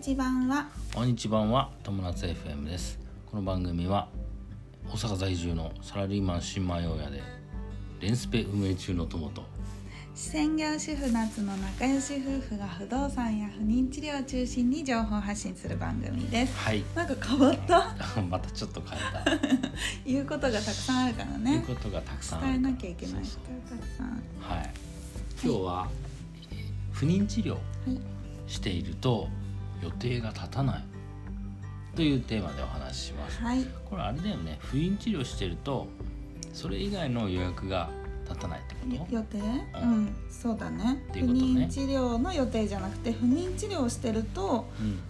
[0.00, 0.68] 日版は。
[0.94, 1.44] こんにちは。
[1.44, 1.70] は。
[1.82, 4.08] 友達 FM ですこの番組は。
[4.88, 7.20] 大阪在住のサラリーマン新米親で
[8.00, 9.42] レンスペ運営中の友と
[10.14, 16.72] 専業主婦夏の仲良し夫婦が不動産や不妊治療を中心に情報発信する番組ですは。
[16.74, 19.48] いなんか変わったまたちょっと変えた
[20.06, 23.28] 言うことがたくさんあるからね言うことがたくさんある伝えなきゃいけないこ
[23.68, 24.06] とがたくさん
[24.56, 24.62] は。
[24.62, 24.70] い
[25.42, 25.88] 今日は、
[26.52, 27.56] えー不妊治療
[28.48, 29.28] していると
[29.82, 30.84] 予定が立たない。
[31.96, 33.42] というテーマでお話しします。
[33.42, 33.64] はい。
[33.90, 34.58] これあれだよね。
[34.60, 35.88] 不妊治療してると
[36.52, 37.90] それ以外の予約が
[38.28, 39.14] 立たないってこと？
[39.14, 39.38] 予定？
[39.38, 39.42] う
[39.82, 40.04] うん。
[40.04, 41.02] んそうだね。
[41.12, 45.00] てい不妊治療の予定じゃなくて不妊治療をしてるとうん。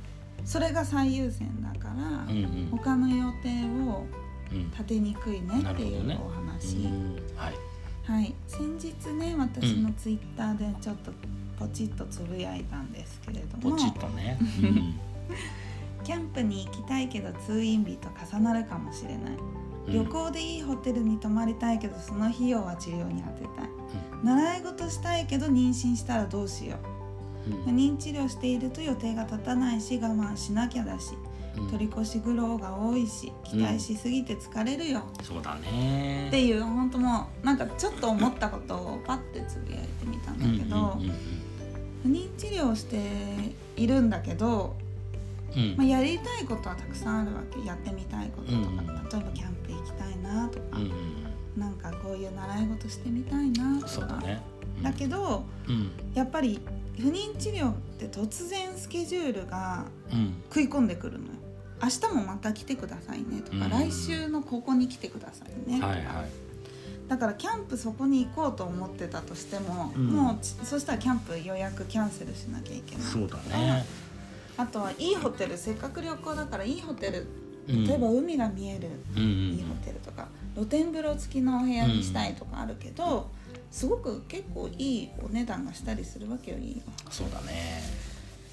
[0.46, 2.68] それが最優先だから、うんうん。
[2.70, 3.48] 他の予定
[3.90, 4.06] を
[4.50, 4.70] うん。
[4.70, 7.16] 立てにくいねっていうお話、うん。
[7.36, 7.54] はい
[8.08, 8.34] はい。
[8.46, 11.12] 先日ね私のツイッターでちょっと
[11.58, 13.76] ポチッとつぶやいたんですけれども。
[13.76, 14.94] ポチッとね、うん。
[16.04, 19.36] キャンプに行きたいけど通院日と重なるかもしれない。
[19.88, 23.68] 旅行でいいホテルに泊まりたいけどその費用は治療に充てたい。
[24.24, 26.76] 習い事したいけど妊娠したらどうしよ
[27.46, 31.27] ううん不妊治療していると予定が立たないし我慢しなきゃだしうん
[31.70, 36.28] 取り越し苦労が多いし期待しすぎて疲れるよ、そうだね。
[36.28, 40.98] っていう本当もうなんかちょっと思ったことをパッてつぶやいてみたんだけど、
[42.02, 42.98] 不妊治療をして
[43.76, 44.76] いるんだけど、
[45.56, 45.76] うん。
[45.76, 47.66] まあ、やりたいことはたくさんあるわけ。
[47.66, 50.78] やってみたいこととか、例えばキャンプ行きたいなとか、
[51.56, 53.88] うなんかこういう習い事してみたいなとか。
[53.88, 54.08] そう
[54.82, 55.90] だけどうん。
[56.14, 56.60] やっぱり
[56.98, 60.34] 不妊治療って突然スケジュールがうん。
[60.48, 61.32] 食い込んでくるのよ
[61.82, 63.70] 明日もまた来てくださいねとか、うん。
[63.70, 66.04] 来週のここに来てくださいね、はいはい。
[67.08, 70.06] だからキャンプそこに行こうと思ってたとしても、うん。
[70.08, 73.84] もうちそしたらキャンプ予約キャンセルしなきゃいけないそうだね。
[74.56, 77.26] あとはいいホテルせっかく旅行だからいいホテル
[77.68, 77.86] うん。
[77.86, 83.30] 例えば海が見えるうんうんいいホテルとか露天風呂付きのお部屋にしたいとかあるけど、
[83.70, 87.82] すごく結構いいお値段がしたりするわけよいいよそうだね。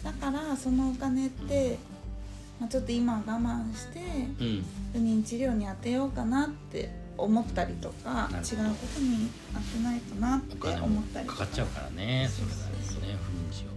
[0.04, 1.80] だからそのお金って、
[2.60, 4.66] まあ、ちょっと今は我慢してうん。
[4.94, 11.40] 不妊治療に当てようかなって思ったりとか違うことに当てないとなって思ったりとか。
[11.40, 13.76] かかっちゃうからねそれなりにね不妊治療ね。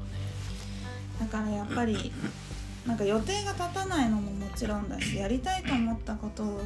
[1.20, 2.12] だからやっぱり
[2.86, 6.62] なんか予定が立たないのももちろんだしやりたいと思ったことを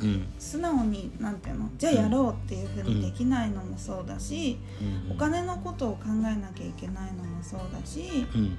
[0.00, 0.26] うん。
[0.38, 4.58] 素直になんていうのじゃあやろうっていうふうにできないのもそうだし、
[5.06, 8.58] うんお金のことを考えなきゃいけないのもそうだしうん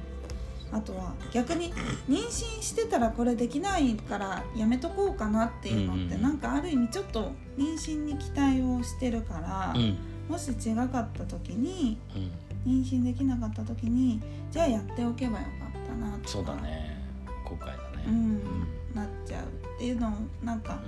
[0.74, 1.72] あとは逆に
[2.10, 2.30] 妊娠
[2.62, 9.98] してたらこれできないからやめとこうかなっていうのってうんなんかある意味ちょっと妊娠に期待をしてるから、うん。
[10.30, 12.32] もし違かった時にうん。
[12.66, 16.98] 妊娠できなかった時にじゃあやっておけばよかったなとかそうだね。
[17.46, 17.78] 後悔だね。
[18.08, 20.12] うんなっちゃうっていうのを
[20.44, 20.80] なんか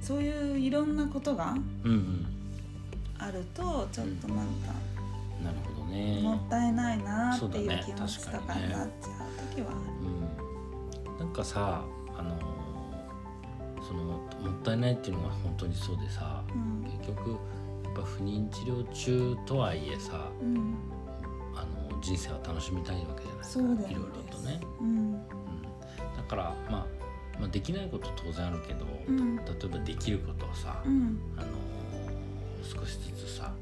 [0.00, 1.54] そういういろんなことが
[3.18, 4.72] あるとちょっとなんか
[5.42, 6.20] なるほどね。
[6.22, 11.18] もったいないなっていう気持ちとかになっちゃう時はうん。
[11.18, 11.84] なんかさ
[12.16, 12.38] あの
[13.86, 14.18] そのも
[14.50, 16.84] ったいないっていうのが本当にそうでさうん。
[16.84, 17.36] 結局や
[17.90, 20.74] っぱ不妊治療中とはいえさうん。
[21.54, 24.86] あの人生は楽しみたいわけじゃないですかいろいろとね、うん。
[24.86, 25.12] うん、
[26.16, 26.86] だから、まあ、
[27.38, 29.36] まあできないこと当然あるけど、うん。
[29.36, 31.20] 例えばできることをさ、うん。
[31.36, 31.46] あの
[32.64, 33.52] 少しずつさ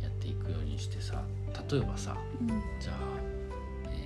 [0.00, 1.22] やっていくようにしてさ
[1.70, 2.48] 例えばさうん。
[2.80, 2.96] じゃあ、
[3.90, 3.96] え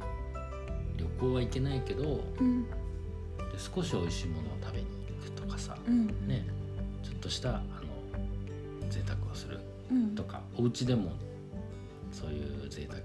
[0.00, 2.64] ー旅行は行けないけどうん。
[2.64, 2.70] で
[3.58, 4.86] 少し美味しいものを食べに
[5.20, 6.06] 行くとかさ、うん。
[6.28, 6.44] ね
[7.02, 9.58] ちょっとしたあの贅沢をする
[9.90, 10.14] うん。
[10.14, 11.12] とかお家でも
[12.12, 13.00] そういう贅沢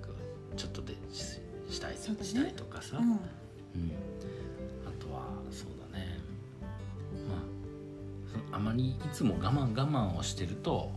[0.56, 1.40] ちょっとでし
[1.70, 1.98] したい,、ね。
[1.98, 3.10] したいとかさ、うん。
[3.10, 6.20] うん、あとはそうだね。
[7.30, 7.36] ま
[8.54, 10.92] ああまりいつも我慢我慢をしてると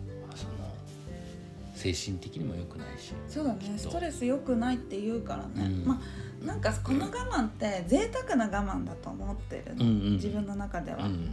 [1.92, 3.12] 精神的にも良くないし。
[3.28, 3.74] そうだね。
[3.76, 5.84] ストレス良くないって言うからね、うん。
[5.86, 6.00] ま
[6.42, 11.28] あなんかこの我慢って贅沢な我慢だと思ってるの、うんうん自分の中では、うん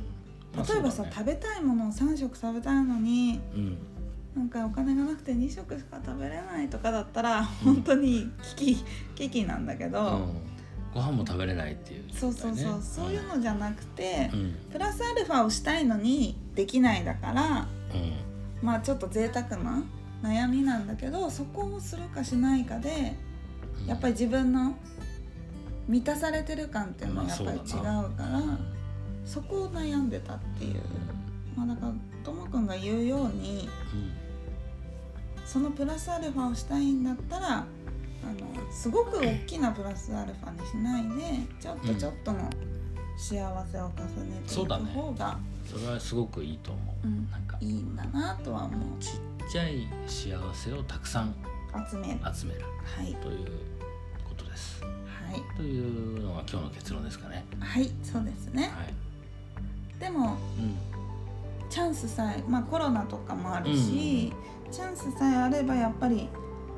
[0.55, 1.11] まあ例えばさ、ね。
[1.13, 3.77] 食べたいものを3食食べたいのにうん。
[4.35, 8.85] なんかお金がなくて2食しか食べれないとかだったら本当に危機
[9.15, 10.53] 危機なんだけど、うん。
[10.93, 14.29] ご飯も食べれないっていうそうそうそう、そういうのじゃなくて、
[14.71, 17.67] プラスアルファをしたいのにできないだから
[18.61, 19.83] まあちょっと贅沢な
[20.23, 23.15] 悩みなんだけどそこをするかしないかで
[23.81, 23.87] うん。
[23.87, 24.75] やっぱり自分の
[25.87, 28.41] 満たされてる感っていうのはやっぱり違うまから、
[29.25, 30.81] そこを悩んでたっていう。
[31.55, 31.93] まあだから
[32.23, 34.23] ともくんが言うようにうん
[35.45, 42.49] そのプラスアルファをしたいんだったらあのすごく大きなプラスアルファにしないでちょっとちょっとの
[43.17, 44.85] 幸せを重ねていくそうだね。
[44.91, 45.37] 方が、
[45.69, 47.29] それはすごくいいと思う、うん。
[47.29, 47.57] なんか。
[47.61, 48.79] いいんだなとは思う
[49.49, 51.35] ちゃい幸せをたくさん
[51.89, 52.19] 集める。
[52.33, 52.61] 集める。
[52.83, 53.13] はい。
[53.15, 53.47] という
[54.27, 54.81] ことです。
[54.83, 54.89] は
[55.35, 55.57] い。
[55.57, 57.45] というのが今日の結論ですかね。
[57.59, 58.71] はいそうですね。
[58.75, 58.93] はい。
[59.99, 60.75] でもうん
[61.69, 64.31] チャンスさえまあコロナとかもあるし、
[64.71, 66.27] チャンスさえあればやっぱり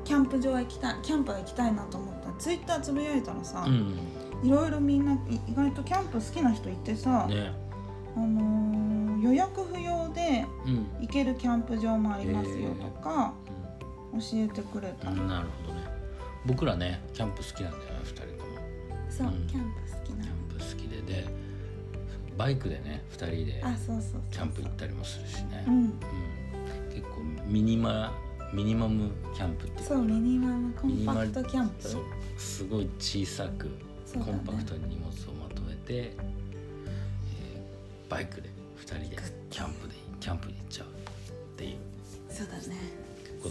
[0.04, 2.28] キャンプ場行きたいキャンプは行きたいなと思った。
[2.28, 3.98] らツイッターつぶやいたらさ、うん。
[4.42, 5.18] いろいろみんない
[5.48, 7.52] 意外とキャンプ好きな人いてさ、ね。
[8.16, 8.76] あのー
[9.22, 10.74] 予約不要でうん。
[10.76, 10.85] 行
[11.16, 13.32] けるキャンプ場もありますよとか
[14.12, 15.80] う教えてくれた、んなるほどね。
[16.44, 18.56] 僕らねキャンプ好きなんだよね2人とも。
[19.10, 19.46] そう、うん。
[19.46, 21.26] キャンプ好きなキャンプ好きでで
[22.36, 25.64] バイクでね2人であそうそうそうキャンプ行ったりもするしね。
[25.66, 25.74] うん。
[25.74, 25.92] うん。
[26.90, 28.12] 結構ミニマ
[28.52, 31.88] ミニマムキャンプっていうかそうミニマムコンパクトキャンプ。
[31.88, 32.02] そう。
[32.36, 33.72] すごい小さくね。
[34.14, 36.26] コンパクトに荷物をまとめて、えー
[38.08, 38.48] バイクで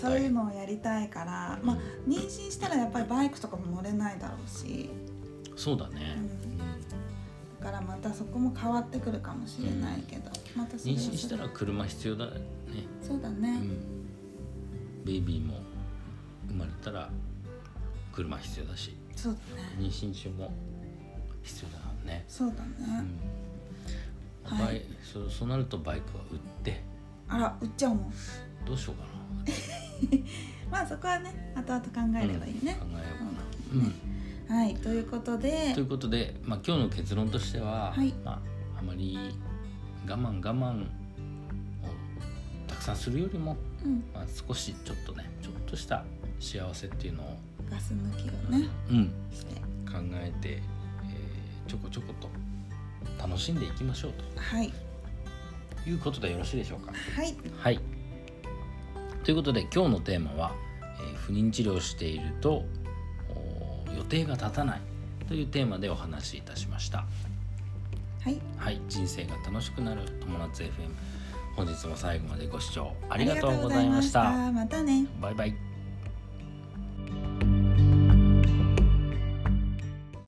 [0.06, 4.90] そういうのをやりたいからまあ妊娠したらやっぱりバイクとかも乗れないだろうし。
[5.56, 6.24] そうだね、うん。
[6.24, 6.58] うん
[7.60, 12.32] だからまたそこも変わってくるかもしれないけど、またそれ妊娠したら車必要だね、
[13.02, 15.62] そうだね、うん、ベイビーも
[16.48, 17.10] 生まれたら
[18.14, 18.96] 車必要だし。
[19.16, 19.70] そうだね。
[19.80, 20.54] 妊娠中も
[21.42, 23.00] 必要だね、そうだうね、
[24.60, 24.64] ん。
[24.66, 24.84] はい。
[25.02, 26.84] そうそうなるとバイクは売って。
[27.28, 28.14] あら売っちゃうもん。
[28.64, 29.08] どうしようか
[30.72, 32.78] まあそこはね後々考なえればいいね。
[32.82, 33.92] うん、考えよ
[34.50, 35.74] うはいということで。
[35.74, 38.14] ということで、まあ、今日の結論としては、はい。
[38.24, 39.18] まあ、あまり
[40.08, 40.86] 我慢我慢を
[42.68, 46.06] たくさんするよりも、うん、まあ、少しちょっとねちょっとした
[46.40, 47.38] 幸せっていうのを、
[47.70, 48.68] ガス抜きをね。
[48.90, 49.56] うん、して。
[49.92, 52.30] 考えて、えーちょこちょこと
[53.18, 54.72] 楽しんでいきましょうはい。
[55.84, 56.92] ということでよろしいでしょうか。
[56.92, 57.36] はい。
[57.58, 57.95] はい
[59.26, 60.52] ということで今日のテーマは、
[61.00, 62.64] えー不妊治療をしていると
[63.28, 64.82] お予定が立たない
[65.28, 67.06] というテーマでお話しいたしました。
[68.22, 68.40] はい。
[68.58, 70.70] はい、人生が楽しくなる友達 FM
[71.56, 74.22] 本日も最後までご視聴ありがとうございました。
[74.22, 74.52] ありがとうございました。
[74.52, 75.08] またね。
[75.20, 75.75] バイバイ